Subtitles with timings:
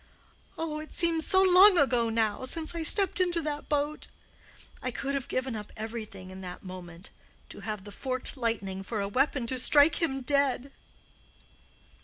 [0.57, 4.07] Oh, it seems so long ago now since I stepped into that boat!
[4.81, 7.11] I could have given up everything in that moment,
[7.49, 10.71] to have the forked lightning for a weapon to strike him dead."